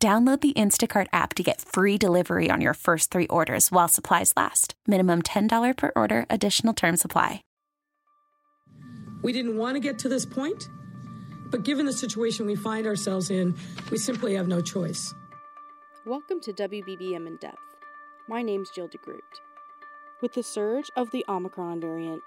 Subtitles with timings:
[0.00, 4.32] Download the Instacart app to get free delivery on your first three orders while supplies
[4.36, 4.74] last.
[4.86, 7.42] Minimum $10 per order, additional term supply.
[9.24, 10.68] We didn't want to get to this point,
[11.50, 13.56] but given the situation we find ourselves in,
[13.90, 15.12] we simply have no choice.
[16.06, 17.58] Welcome to WBBM In Depth.
[18.28, 19.18] My name's Jill DeGroot.
[20.22, 22.22] With the surge of the Omicron variant,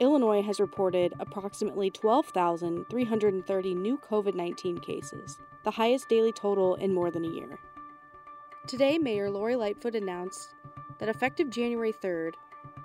[0.00, 7.10] Illinois has reported approximately 12,330 new COVID 19 cases, the highest daily total in more
[7.10, 7.58] than a year.
[8.68, 10.54] Today, Mayor Lori Lightfoot announced
[10.98, 12.34] that effective January 3rd,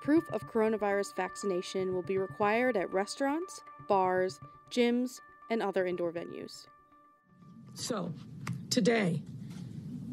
[0.02, 4.40] proof of coronavirus vaccination will be required at restaurants, bars,
[4.72, 5.20] gyms,
[5.52, 6.68] and other indoor venues.
[7.76, 8.12] So,
[8.70, 9.22] today,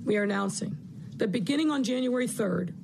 [0.04, 0.76] we are announcing
[1.16, 2.74] that beginning on January 3rd,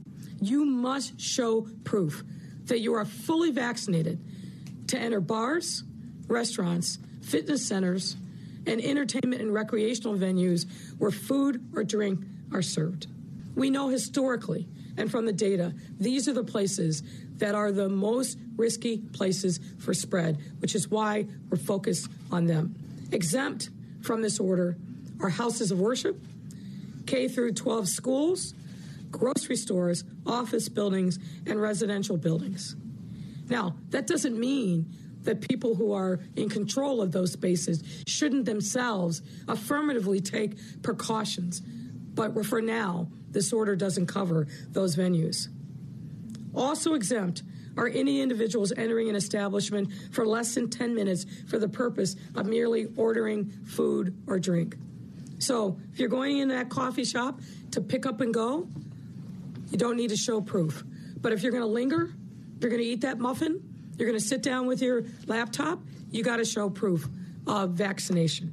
[0.41, 2.23] you must show proof
[2.67, 4.21] that you are fully vaccinated
[4.89, 5.83] to enter bars,
[6.29, 8.17] restaurants, fitness centers,
[8.67, 10.67] and entertainment and recreational venues
[10.99, 12.21] where food or drink
[12.53, 13.07] are served.
[13.55, 17.03] We know historically and from the data, these are the places
[17.39, 22.75] that are the most risky places for spread, which is why we're focused on them.
[23.13, 23.71] Exempt
[24.03, 24.77] from this order
[25.21, 26.19] are houses of worship,
[27.07, 28.55] K through 12 schools,
[29.11, 32.77] grocery stores, office buildings, and residential buildings.
[33.49, 39.23] Now, that doesn't mean that people who are in control of those spaces shouldn't themselves
[39.49, 41.61] affirmatively take precautions.
[41.61, 45.49] But for now, this order doesn't cover those venues.
[46.55, 47.43] Also exempt
[47.77, 52.47] are any individuals entering an establishment for less than 10 minutes for the purpose of
[52.47, 54.77] merely ordering food or drink.
[55.39, 57.41] So if you're going in that coffee shop
[57.73, 58.69] to pick up and go,
[59.71, 60.85] you don't need to show proof.
[61.21, 62.13] But if you're going to linger,
[62.61, 63.63] you're going to eat that muffin,
[63.97, 67.09] you're going to sit down with your laptop, you got to show proof
[67.47, 68.53] of vaccination.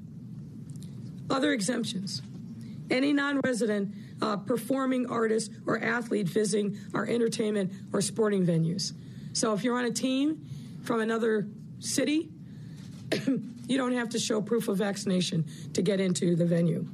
[1.29, 2.21] Other exemptions
[2.89, 8.93] any non resident uh, performing artist or athlete visiting our entertainment or sporting venues.
[9.33, 10.45] So if you're on a team
[10.83, 11.47] from another
[11.79, 12.29] city,
[13.27, 16.87] you don't have to show proof of vaccination to get into the venue.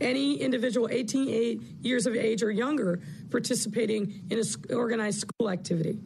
[0.00, 3.00] Any individual 18 years of age or younger
[3.30, 4.44] participating in an
[4.74, 5.98] organized school activity,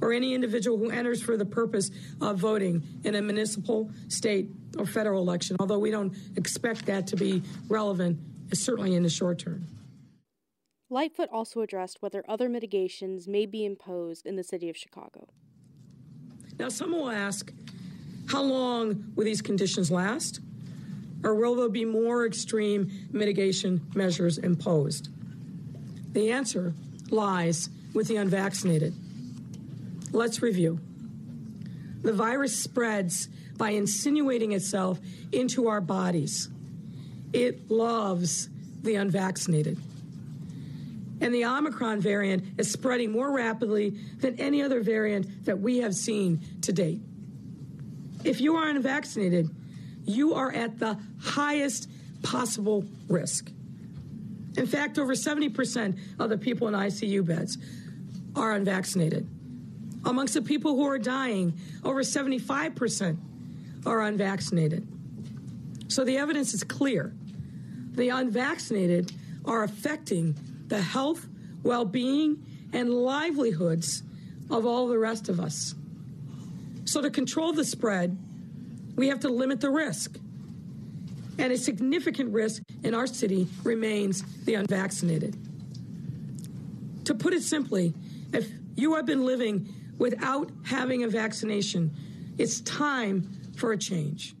[0.00, 4.48] or any individual who enters for the purpose of voting in a municipal, state,
[4.78, 8.18] or federal election, although we don't expect that to be relevant,
[8.52, 9.66] uh, certainly in the short term.
[10.88, 15.28] Lightfoot also addressed whether other mitigations may be imposed in the city of Chicago.
[16.58, 17.52] Now, some will ask,
[18.28, 20.40] how long will these conditions last?
[21.24, 25.08] Or will there be more extreme mitigation measures imposed?
[26.12, 26.74] The answer
[27.10, 28.94] lies with the unvaccinated.
[30.12, 30.78] Let's review.
[32.02, 35.00] The virus spreads by insinuating itself
[35.32, 36.48] into our bodies.
[37.32, 38.48] It loves
[38.82, 39.78] the unvaccinated.
[41.20, 45.94] And the Omicron variant is spreading more rapidly than any other variant that we have
[45.94, 47.00] seen to date.
[48.22, 49.50] If you are unvaccinated,
[50.06, 51.90] you are at the highest
[52.22, 53.50] possible risk.
[54.56, 57.58] In fact, over 70% of the people in ICU beds
[58.34, 59.28] are unvaccinated.
[60.04, 63.18] Amongst the people who are dying, over 75%
[63.84, 64.86] are unvaccinated.
[65.88, 67.12] So the evidence is clear.
[67.92, 69.12] The unvaccinated
[69.44, 70.36] are affecting
[70.68, 71.26] the health,
[71.62, 74.02] well being, and livelihoods
[74.50, 75.74] of all the rest of us.
[76.84, 78.16] So, to control the spread,
[78.96, 80.18] we have to limit the risk.
[81.38, 85.36] And a significant risk in our city remains the unvaccinated.
[87.04, 87.94] To put it simply,
[88.32, 91.94] if you have been living without having a vaccination,
[92.38, 94.34] it's time for a change.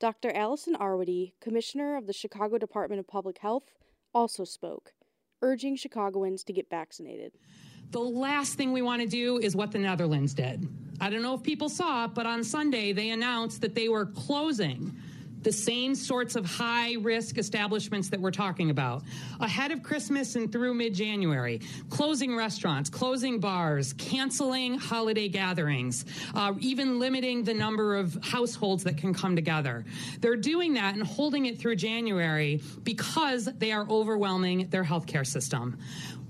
[0.00, 0.30] Dr.
[0.34, 3.64] Allison Arwady, Commissioner of the Chicago Department of Public Health,
[4.12, 4.92] also spoke,
[5.40, 7.32] urging Chicagoans to get vaccinated.
[7.90, 10.68] The last thing we want to do is what the Netherlands did.
[11.00, 14.96] I don't know if people saw, but on Sunday they announced that they were closing
[15.44, 19.02] the same sorts of high risk establishments that we're talking about.
[19.40, 21.60] Ahead of Christmas and through mid January,
[21.90, 28.96] closing restaurants, closing bars, canceling holiday gatherings, uh, even limiting the number of households that
[28.96, 29.84] can come together.
[30.20, 35.78] They're doing that and holding it through January because they are overwhelming their healthcare system.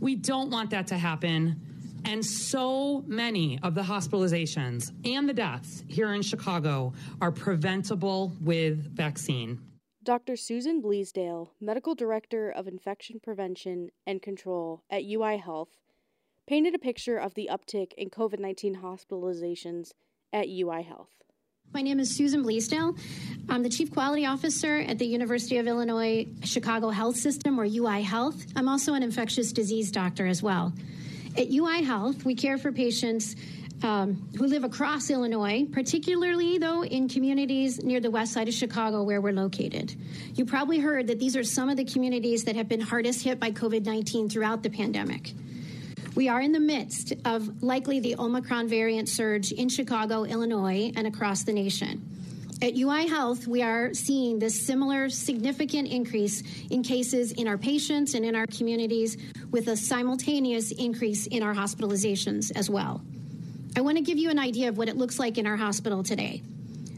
[0.00, 1.73] We don't want that to happen.
[2.04, 8.94] And so many of the hospitalizations and the deaths here in Chicago are preventable with
[8.94, 9.60] vaccine.
[10.02, 10.36] Dr.
[10.36, 15.70] Susan Bleasdale, Medical Director of Infection Prevention and Control at UI Health,
[16.46, 19.92] painted a picture of the uptick in COVID 19 hospitalizations
[20.30, 21.08] at UI Health.
[21.72, 22.98] My name is Susan Bleasdale.
[23.48, 28.02] I'm the Chief Quality Officer at the University of Illinois Chicago Health System, or UI
[28.02, 28.44] Health.
[28.54, 30.74] I'm also an infectious disease doctor as well.
[31.36, 33.34] At UI Health, we care for patients
[33.82, 39.02] um, who live across Illinois, particularly, though, in communities near the west side of Chicago
[39.02, 39.96] where we're located.
[40.34, 43.40] You probably heard that these are some of the communities that have been hardest hit
[43.40, 45.32] by COVID 19 throughout the pandemic.
[46.14, 51.08] We are in the midst of likely the Omicron variant surge in Chicago, Illinois, and
[51.08, 52.13] across the nation.
[52.64, 58.14] At UI Health, we are seeing this similar significant increase in cases in our patients
[58.14, 59.18] and in our communities,
[59.50, 63.02] with a simultaneous increase in our hospitalizations as well.
[63.76, 66.02] I want to give you an idea of what it looks like in our hospital
[66.02, 66.42] today.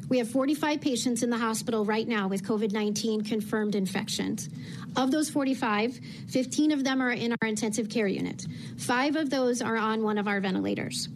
[0.08, 4.48] We have 45 patients in the hospital right now with COVID 19 confirmed infections.
[4.94, 5.98] Of those 45,
[6.28, 8.46] 15 of them are in our intensive care unit.
[8.78, 11.08] Five of those are on one of our ventilators.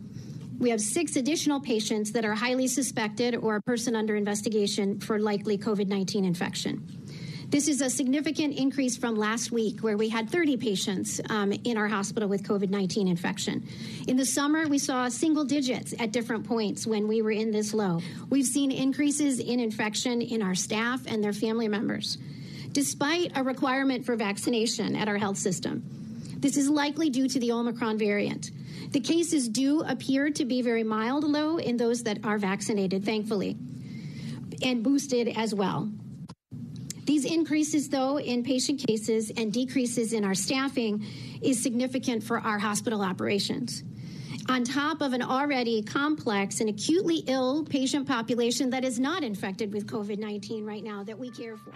[0.60, 5.18] We have six additional patients that are highly suspected or a person under investigation for
[5.18, 6.86] likely COVID 19 infection.
[7.48, 11.78] This is a significant increase from last week, where we had 30 patients um, in
[11.78, 13.66] our hospital with COVID 19 infection.
[14.06, 17.72] In the summer, we saw single digits at different points when we were in this
[17.72, 18.02] low.
[18.28, 22.18] We've seen increases in infection in our staff and their family members,
[22.72, 25.82] despite a requirement for vaccination at our health system.
[26.36, 28.50] This is likely due to the Omicron variant.
[28.90, 33.56] The cases do appear to be very mild, low in those that are vaccinated, thankfully,
[34.62, 35.88] and boosted as well.
[37.04, 41.04] These increases, though, in patient cases and decreases in our staffing
[41.40, 43.84] is significant for our hospital operations.
[44.48, 49.72] On top of an already complex and acutely ill patient population that is not infected
[49.72, 51.72] with COVID 19 right now that we care for.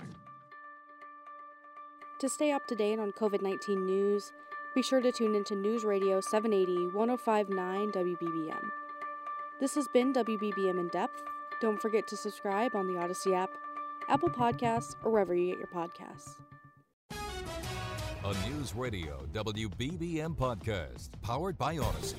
[2.21, 4.33] To stay up to date on COVID 19 news,
[4.75, 8.69] be sure to tune into News Radio 780 1059 WBBM.
[9.61, 11.23] This has been WBBM In Depth.
[11.61, 13.51] Don't forget to subscribe on the Odyssey app,
[14.09, 16.35] Apple Podcasts, or wherever you get your podcasts.
[18.25, 22.17] A News Radio WBBM podcast powered by Odyssey.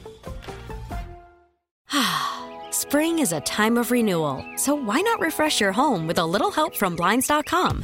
[2.72, 6.52] Spring is a time of renewal, so why not refresh your home with a little
[6.52, 7.84] help from Blinds.com?